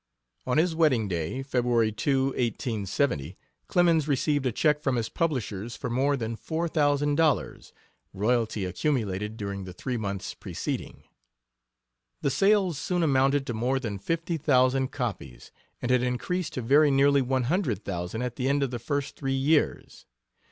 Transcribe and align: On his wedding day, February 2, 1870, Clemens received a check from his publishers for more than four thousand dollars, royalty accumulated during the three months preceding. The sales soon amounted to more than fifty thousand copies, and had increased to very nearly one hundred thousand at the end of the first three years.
On 0.47 0.57
his 0.57 0.73
wedding 0.73 1.07
day, 1.07 1.43
February 1.43 1.91
2, 1.91 2.29
1870, 2.29 3.37
Clemens 3.67 4.07
received 4.07 4.47
a 4.47 4.51
check 4.51 4.81
from 4.81 4.95
his 4.95 5.09
publishers 5.09 5.75
for 5.75 5.91
more 5.91 6.17
than 6.17 6.35
four 6.35 6.67
thousand 6.67 7.13
dollars, 7.17 7.71
royalty 8.11 8.65
accumulated 8.65 9.37
during 9.37 9.63
the 9.63 9.73
three 9.73 9.97
months 9.97 10.33
preceding. 10.33 11.03
The 12.23 12.31
sales 12.31 12.79
soon 12.79 13.03
amounted 13.03 13.45
to 13.45 13.53
more 13.53 13.77
than 13.79 13.99
fifty 13.99 14.37
thousand 14.37 14.91
copies, 14.91 15.51
and 15.83 15.91
had 15.91 16.01
increased 16.01 16.53
to 16.53 16.63
very 16.63 16.89
nearly 16.89 17.21
one 17.21 17.43
hundred 17.43 17.85
thousand 17.85 18.23
at 18.23 18.37
the 18.37 18.49
end 18.49 18.63
of 18.63 18.71
the 18.71 18.79
first 18.79 19.15
three 19.15 19.33
years. 19.35 20.07